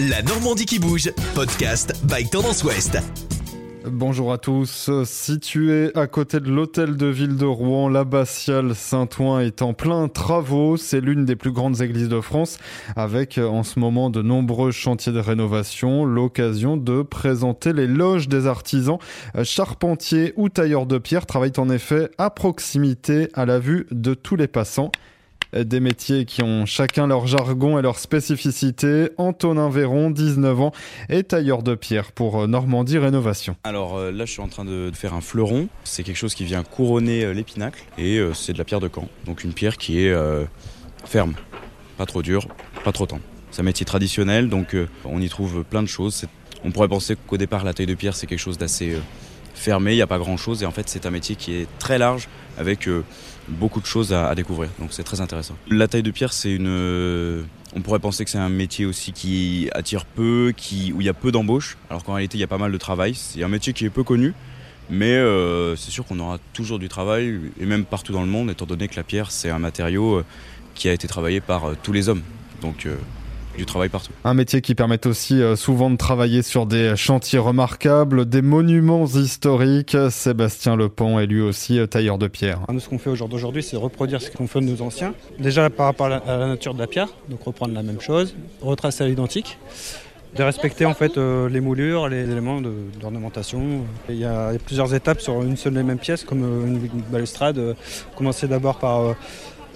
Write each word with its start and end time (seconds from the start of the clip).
La 0.00 0.22
Normandie 0.22 0.64
qui 0.64 0.78
bouge, 0.78 1.10
podcast 1.34 1.92
by 2.04 2.24
Tendance 2.30 2.62
Ouest. 2.62 2.98
Bonjour 3.84 4.32
à 4.32 4.38
tous. 4.38 4.90
Situé 5.02 5.90
à 5.96 6.06
côté 6.06 6.38
de 6.38 6.48
l'hôtel 6.48 6.96
de 6.96 7.06
ville 7.06 7.36
de 7.36 7.44
Rouen, 7.44 7.88
l'abbatiale 7.88 8.76
Saint-Ouen 8.76 9.40
est 9.40 9.60
en 9.60 9.74
plein 9.74 10.06
travaux. 10.06 10.76
C'est 10.76 11.00
l'une 11.00 11.24
des 11.24 11.34
plus 11.34 11.50
grandes 11.50 11.82
églises 11.82 12.08
de 12.08 12.20
France 12.20 12.58
avec 12.94 13.38
en 13.38 13.64
ce 13.64 13.80
moment 13.80 14.08
de 14.08 14.22
nombreux 14.22 14.70
chantiers 14.70 15.10
de 15.10 15.18
rénovation. 15.18 16.04
L'occasion 16.04 16.76
de 16.76 17.02
présenter 17.02 17.72
les 17.72 17.88
loges 17.88 18.28
des 18.28 18.46
artisans. 18.46 18.98
Charpentiers 19.42 20.32
ou 20.36 20.48
tailleurs 20.48 20.86
de 20.86 20.98
pierre 20.98 21.26
travaillent 21.26 21.58
en 21.58 21.70
effet 21.70 22.08
à 22.18 22.30
proximité 22.30 23.30
à 23.34 23.46
la 23.46 23.58
vue 23.58 23.88
de 23.90 24.14
tous 24.14 24.36
les 24.36 24.46
passants 24.46 24.92
des 25.52 25.80
métiers 25.80 26.24
qui 26.24 26.42
ont 26.42 26.66
chacun 26.66 27.06
leur 27.06 27.26
jargon 27.26 27.78
et 27.78 27.82
leur 27.82 27.98
spécificité. 27.98 29.10
Antonin 29.16 29.70
Véron, 29.70 30.10
19 30.10 30.60
ans, 30.60 30.72
est 31.08 31.28
tailleur 31.28 31.62
de 31.62 31.74
pierre 31.74 32.12
pour 32.12 32.46
Normandie 32.46 32.98
Rénovation. 32.98 33.56
Alors 33.64 33.96
euh, 33.96 34.10
là, 34.10 34.24
je 34.24 34.32
suis 34.32 34.42
en 34.42 34.48
train 34.48 34.64
de 34.64 34.90
faire 34.94 35.14
un 35.14 35.20
fleuron. 35.20 35.68
C'est 35.84 36.02
quelque 36.02 36.16
chose 36.16 36.34
qui 36.34 36.44
vient 36.44 36.62
couronner 36.62 37.24
euh, 37.24 37.32
l'épinacle 37.32 37.82
et 37.96 38.18
euh, 38.18 38.34
c'est 38.34 38.52
de 38.52 38.58
la 38.58 38.64
pierre 38.64 38.80
de 38.80 38.90
Caen. 38.92 39.08
Donc 39.26 39.44
une 39.44 39.52
pierre 39.52 39.76
qui 39.76 40.00
est 40.00 40.14
ferme, 41.04 41.34
pas 41.96 42.06
trop 42.06 42.22
dure, 42.22 42.48
pas 42.84 42.92
trop 42.92 43.06
tendre. 43.06 43.22
C'est 43.50 43.60
un 43.60 43.64
métier 43.64 43.86
traditionnel, 43.86 44.48
donc 44.48 44.76
on 45.04 45.20
y 45.20 45.28
trouve 45.28 45.64
plein 45.64 45.82
de 45.82 45.88
choses. 45.88 46.24
On 46.64 46.70
pourrait 46.70 46.88
penser 46.88 47.16
qu'au 47.26 47.36
départ, 47.36 47.64
la 47.64 47.72
taille 47.72 47.86
de 47.86 47.94
pierre, 47.94 48.14
c'est 48.14 48.26
quelque 48.26 48.38
chose 48.38 48.58
d'assez 48.58 48.96
fermé, 49.54 49.92
il 49.92 49.96
n'y 49.96 50.02
a 50.02 50.06
pas 50.06 50.18
grand 50.18 50.36
chose 50.36 50.62
et 50.62 50.66
en 50.66 50.70
fait 50.70 50.88
c'est 50.88 51.06
un 51.06 51.10
métier 51.10 51.36
qui 51.36 51.54
est 51.54 51.66
très 51.78 51.98
large 51.98 52.28
avec 52.58 52.88
euh, 52.88 53.04
beaucoup 53.48 53.80
de 53.80 53.86
choses 53.86 54.12
à, 54.12 54.34
découvrir. 54.34 54.68
Donc 54.78 54.88
c'est 54.92 55.04
très 55.04 55.20
intéressant. 55.20 55.56
La 55.70 55.88
taille 55.88 56.02
de 56.02 56.10
pierre, 56.10 56.32
c'est 56.32 56.52
une. 56.52 56.66
Euh, 56.68 57.42
on 57.74 57.80
pourrait 57.80 57.98
penser 57.98 58.24
que 58.24 58.30
c'est 58.30 58.38
un 58.38 58.48
métier 58.48 58.84
aussi 58.84 59.12
qui 59.12 59.68
attire 59.72 60.04
peu, 60.04 60.52
qui, 60.56 60.92
où 60.92 61.00
il 61.00 61.06
y 61.06 61.10
a 61.10 61.14
peu 61.14 61.32
d'embauches, 61.32 61.76
alors 61.90 62.04
qu'en 62.04 62.14
réalité 62.14 62.38
il 62.38 62.40
y 62.40 62.44
a 62.44 62.48
pas 62.48 62.58
mal 62.58 62.72
de 62.72 62.78
travail. 62.78 63.14
C'est 63.14 63.42
un 63.42 63.48
métier 63.48 63.72
qui 63.72 63.84
est 63.84 63.90
peu 63.90 64.02
connu, 64.04 64.34
mais 64.90 65.12
euh, 65.12 65.76
c'est 65.76 65.90
sûr 65.90 66.04
qu'on 66.04 66.18
aura 66.18 66.38
toujours 66.52 66.78
du 66.78 66.88
travail, 66.88 67.40
et 67.60 67.66
même 67.66 67.84
partout 67.84 68.12
dans 68.12 68.22
le 68.22 68.28
monde, 68.28 68.50
étant 68.50 68.66
donné 68.66 68.88
que 68.88 68.96
la 68.96 69.04
pierre 69.04 69.30
c'est 69.30 69.50
un 69.50 69.58
matériau 69.58 70.22
qui 70.74 70.88
a 70.88 70.92
été 70.92 71.08
travaillé 71.08 71.40
par 71.40 71.76
tous 71.82 71.92
les 71.92 72.08
hommes. 72.08 72.22
Donc 72.62 72.86
du 73.58 73.66
travail 73.66 73.90
partout. 73.90 74.12
Un 74.24 74.32
métier 74.32 74.62
qui 74.62 74.74
permet 74.74 75.06
aussi 75.06 75.42
euh, 75.42 75.56
souvent 75.56 75.90
de 75.90 75.96
travailler 75.96 76.42
sur 76.42 76.64
des 76.64 76.96
chantiers 76.96 77.38
remarquables, 77.38 78.26
des 78.26 78.40
monuments 78.40 79.04
historiques. 79.04 79.96
Sébastien 80.10 80.76
Lepont 80.76 81.18
est 81.18 81.26
lui 81.26 81.42
aussi 81.42 81.78
euh, 81.78 81.86
tailleur 81.86 82.16
de 82.16 82.28
pierre. 82.28 82.60
Nous, 82.72 82.80
ce 82.80 82.88
qu'on 82.88 82.98
fait 82.98 83.10
aujourd'hui, 83.10 83.62
c'est 83.62 83.76
reproduire 83.76 84.22
ce 84.22 84.30
qu'ont 84.30 84.46
fait 84.46 84.60
nos 84.60 84.80
anciens. 84.80 85.12
Déjà 85.38 85.68
par 85.68 85.86
rapport 85.86 86.06
à 86.06 86.22
la, 86.24 86.46
nature 86.46 86.72
de 86.72 86.78
la 86.78 86.86
pierre, 86.86 87.08
donc 87.28 87.42
reprendre 87.42 87.74
la 87.74 87.82
même 87.82 88.00
chose, 88.00 88.34
retracer 88.62 89.04
à 89.04 89.06
l'identique 89.06 89.58
de 90.36 90.42
respecter 90.42 90.84
en 90.84 90.92
fait 90.92 91.16
euh, 91.16 91.48
les 91.48 91.60
moulures, 91.60 92.06
les 92.06 92.30
éléments 92.30 92.60
d'ornementation. 93.00 93.86
Il 94.10 94.16
y 94.16 94.26
a 94.26 94.52
plusieurs 94.64 94.94
étapes 94.94 95.22
sur 95.22 95.42
une 95.42 95.56
seule 95.56 95.78
et 95.78 95.82
même 95.82 95.98
pièce, 95.98 96.22
comme 96.22 96.40
une 96.42 97.02
balustrade. 97.10 97.74
commencer 98.14 98.46
d'abord 98.46 98.78
par 98.78 99.14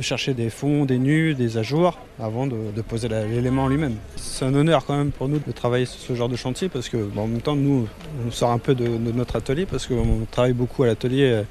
chercher 0.00 0.34
des 0.34 0.50
fonds, 0.50 0.84
des 0.84 0.98
nus, 0.98 1.34
des 1.34 1.56
ajours 1.56 1.98
avant 2.20 2.46
de, 2.46 2.56
poser 2.82 3.08
l'élément 3.08 3.68
lui-même. 3.68 3.96
C'est 4.16 4.44
un 4.44 4.54
honneur 4.54 4.84
quand 4.86 4.96
même 4.96 5.10
pour 5.10 5.28
nous 5.28 5.38
de 5.38 5.52
travailler 5.52 5.86
sur 5.86 6.00
ce 6.00 6.14
genre 6.14 6.28
de 6.28 6.36
chantier 6.36 6.68
parce 6.68 6.88
que 6.88 6.96
en 7.16 7.26
même 7.26 7.40
temps 7.40 7.56
nous 7.56 7.86
on 8.26 8.30
sort 8.30 8.50
un 8.50 8.58
peu 8.58 8.74
de, 8.74 8.86
de 8.86 9.12
notre 9.12 9.36
atelier 9.36 9.66
parce 9.66 9.86
qu'on 9.86 10.26
travaille 10.30 10.52
beaucoup 10.52 10.84
à 10.84 10.86
l'atelier 10.86 11.42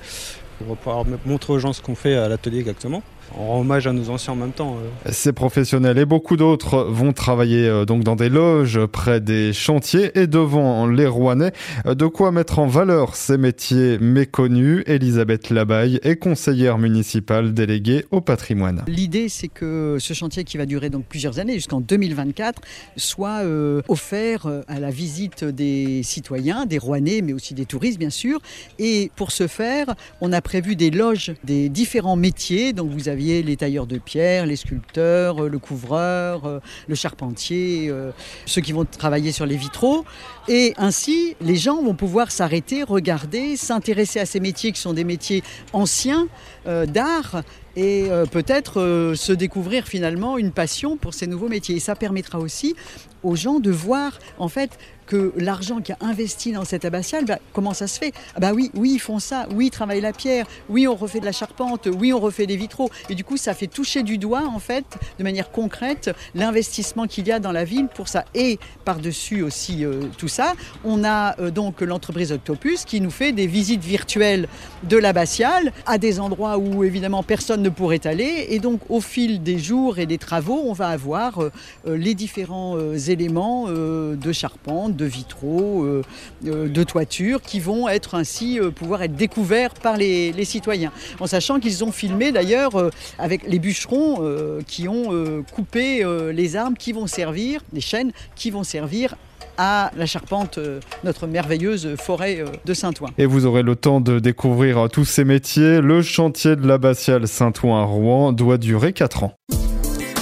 pour 0.58 0.78
pouvoir 0.78 1.06
montrer 1.26 1.54
aux 1.54 1.60
gens 1.60 1.74
ce 1.74 1.82
qu'on 1.82 1.96
fait 1.96 2.16
à 2.16 2.28
l'atelier 2.28 2.60
exactement 2.60 3.04
en 3.36 3.46
rend 3.48 3.62
hommage 3.62 3.88
à 3.88 3.94
nos 3.94 4.10
anciens 4.10 4.34
en 4.34 4.38
même 4.38 4.52
temps. 4.52 4.78
Euh. 4.78 5.12
Ces 5.12 5.34
professionnels 5.34 5.98
et 5.98 6.06
beaucoup 6.06 6.38
d'autres 6.38 6.84
vont 6.84 7.14
travailler 7.14 7.68
euh, 7.68 7.86
donc 7.86 8.04
dans 8.04 8.16
des 8.16 8.30
loges 8.30 8.86
près 8.86 9.20
des 9.20 9.54
chantiers 9.54 10.18
et 10.18 10.28
devant 10.28 10.88
les 10.88 11.08
Rouennais. 11.08 11.52
Euh, 11.86 11.96
de 11.96 12.06
quoi 12.06 12.32
mettre 12.32 12.60
en 12.60 12.68
valeur 12.68 13.16
ces 13.16 13.38
métiers 13.38 13.98
méconnus? 14.00 14.84
Elisabeth 14.88 15.50
Labaille 15.50 16.00
est 16.04 16.18
conseillère 16.18 16.78
municipale 16.78 17.54
déléguée 17.54 18.06
au 18.12 18.22
patrimoine. 18.22 18.84
L'idée, 18.88 19.30
c'est 19.30 19.48
que 19.48 19.98
ce 20.00 20.14
chantier 20.14 20.44
qui 20.44 20.58
va 20.58 20.66
durer 20.66 20.90
donc 20.90 21.06
plusieurs 21.06 21.40
années 21.40 21.54
jusqu'en 21.54 21.82
2024 21.82 22.62
soit 22.96 23.42
offert 23.88 24.48
à 24.68 24.80
la 24.80 24.90
visite 24.90 25.44
des 25.44 26.02
citoyens, 26.04 26.66
des 26.66 26.78
Rouennais, 26.78 27.22
mais 27.22 27.34
aussi 27.34 27.54
des 27.54 27.66
touristes 27.66 28.00
bien 28.00 28.10
sûr. 28.10 28.40
Et 28.80 29.12
pour 29.16 29.32
ce 29.32 29.48
faire, 29.48 29.96
on 30.22 30.32
a 30.34 30.42
prévu 30.42 30.76
des 30.76 30.92
loges 30.92 31.34
des 31.44 31.70
différents 31.70 32.16
métiers. 32.16 32.74
Donc 32.74 32.90
vous 32.92 33.10
avez 33.10 33.17
les 33.18 33.58
tailleurs 33.58 33.88
de 33.88 33.98
pierre, 33.98 34.46
les 34.46 34.56
sculpteurs, 34.56 35.44
euh, 35.44 35.50
le 35.50 35.60
couvreur, 35.60 36.46
euh, 36.46 36.60
le 36.88 36.96
charpentier, 36.96 37.88
euh, 37.90 38.12
ceux 38.46 38.62
qui 38.62 38.72
vont 38.72 38.86
travailler 38.86 39.32
sur 39.32 39.46
les 39.46 39.56
vitraux. 39.56 40.06
Et 40.48 40.74
ainsi, 40.78 41.36
les 41.42 41.56
gens 41.56 41.82
vont 41.82 41.96
pouvoir 41.96 42.32
s'arrêter, 42.32 42.84
regarder, 42.84 43.58
s'intéresser 43.58 44.20
à 44.20 44.26
ces 44.26 44.40
métiers 44.40 44.72
qui 44.72 44.80
sont 44.80 44.94
des 44.94 45.04
métiers 45.04 45.44
anciens 45.74 46.28
d'art 46.66 47.44
et 47.78 48.10
peut-être 48.32 49.14
se 49.16 49.32
découvrir 49.32 49.88
finalement 49.88 50.38
une 50.38 50.52
passion 50.52 50.98
pour 50.98 51.14
ces 51.14 51.28
nouveaux 51.28 51.48
métiers. 51.48 51.76
Et 51.76 51.80
ça 51.80 51.96
permettra 51.96 52.40
aussi 52.40 52.76
aux 53.24 53.36
gens 53.36 53.60
de 53.60 53.72
voir 53.72 54.20
en 54.40 54.50
fait 54.50 54.78
que 55.08 55.34
l'argent 55.38 55.82
qui 55.82 55.94
a 55.94 55.98
investi 56.02 56.52
dans 56.52 56.66
cette 56.66 56.86
abbatiale, 56.86 57.26
bah, 57.26 57.40
comment 57.54 57.74
ça 57.74 57.88
se 57.88 57.98
fait? 57.98 58.14
Ah 58.36 58.40
Bah 58.40 58.52
oui, 58.54 58.70
oui, 58.76 58.92
ils 58.96 59.00
font 59.00 59.20
ça, 59.20 59.48
oui, 59.52 59.68
ils 59.68 59.72
travaillent 59.72 60.02
la 60.02 60.14
pierre, 60.14 60.46
oui, 60.70 60.88
on 60.88 60.96
refait 60.96 61.20
de 61.20 61.26
la 61.26 61.32
charpente, 61.32 61.88
oui, 61.88 62.14
on 62.14 62.20
refait 62.20 62.46
des 62.46 62.58
vitraux. 62.58 62.90
Et 63.10 63.16
du 63.16 63.24
coup, 63.24 63.38
ça 63.38 63.54
fait 63.54 63.68
toucher 63.68 64.04
du 64.04 64.18
doigt, 64.18 64.44
en 64.46 64.60
fait, 64.60 64.98
de 65.18 65.24
manière 65.24 65.50
concrète, 65.50 66.12
l'investissement 66.36 67.08
qu'il 67.08 67.28
y 67.28 67.32
a 67.32 67.40
dans 67.40 67.54
la 67.54 67.64
ville 67.64 67.88
pour 67.88 68.08
ça. 68.08 68.26
Et 68.36 68.60
par-dessus 68.86 69.42
aussi 69.42 69.86
euh, 69.86 70.02
tout 70.18 70.28
ça, 70.28 70.54
on 70.84 71.04
a 71.04 71.40
euh, 71.40 71.50
donc 71.52 71.82
l'entreprise 71.82 72.32
Octopus 72.32 72.84
qui 72.84 73.02
nous 73.02 73.12
fait 73.12 73.32
des 73.32 73.48
visites 73.48 73.84
virtuelles 73.84 74.48
de 74.84 74.98
l'abbatiale 74.98 75.72
à 75.86 75.98
des 75.98 76.20
endroits 76.20 76.58
où 76.58 76.84
évidemment 76.84 77.24
personne 77.24 77.62
ne 77.62 77.67
pourrait 77.70 78.06
aller. 78.06 78.48
Et 78.50 78.60
donc, 78.60 78.82
au 78.90 79.02
fil 79.02 79.42
des 79.42 79.60
jours 79.60 80.00
et 80.00 80.06
des 80.06 80.18
travaux, 80.18 80.62
on 80.66 80.74
va 80.74 80.90
avoir 80.90 81.42
euh, 81.42 81.52
les 81.86 82.14
différents 82.16 82.78
éléments 83.08 83.68
de 83.68 84.32
charpente, 84.32 84.96
de 84.96 85.06
vitraux, 85.06 85.84
euh, 85.84 86.02
euh, 86.46 86.68
de 86.68 86.84
toitures 86.84 87.42
qui 87.42 87.60
vont 87.60 87.88
être 87.88 88.16
ainsi 88.16 88.60
euh, 88.60 88.72
pouvoir 88.72 89.02
être 89.02 89.16
découverts 89.16 89.74
par 89.74 89.98
les, 89.98 90.34
citoyens. 90.46 90.92
En 91.20 91.28
sachant 91.28 91.60
qu'ils 91.60 91.84
ont 91.84 91.92
filmé 91.92 92.32
d'ailleurs 92.32 92.72
avec 93.18 93.44
les 93.48 93.60
bûcherons 93.60 94.22
qui 94.66 94.88
ont 94.88 95.44
coupé 95.54 96.04
les 96.32 96.56
arbres 96.56 96.78
qui 96.78 96.94
vont 96.94 97.08
servir, 97.08 97.62
les 97.74 97.82
chênes 97.82 98.12
qui 98.36 98.50
vont 98.50 98.64
servir 98.64 99.16
à 99.58 99.92
la 99.98 100.06
charpente, 100.06 100.60
notre 101.04 101.28
merveilleuse 101.28 101.96
forêt 101.98 102.44
de 102.66 102.74
Saint-Ouen. 102.74 103.10
Et 103.18 103.26
vous 103.26 103.46
aurez 103.46 103.64
le 103.64 103.76
temps 103.76 104.02
de 104.02 104.20
découvrir 104.20 104.88
tous 104.92 105.06
ces 105.06 105.24
métiers. 105.24 105.82
Le 105.82 106.02
chantier 106.02 106.56
de 106.56 106.68
l'abbatiale 106.68 107.28
Saint-Ouen 107.28 107.80
à 107.80 107.84
Rouen 107.84 108.34
doit 108.34 108.58
durer 108.58 108.94
4 108.94 109.24
ans. 109.24 109.34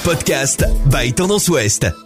Podcast 0.04 0.66
by 0.92 1.14
Tendance 1.14 1.50
Ouest. 1.50 2.05